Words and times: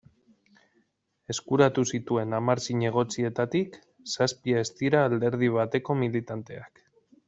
Eskuratu 1.33 1.83
zituen 1.97 2.33
hamar 2.39 2.63
zinegotzietatik, 2.67 3.79
zazpi 4.17 4.59
ez 4.67 4.69
dira 4.83 5.09
alderdi 5.13 5.55
bateko 5.63 6.03
militanteak. 6.05 6.89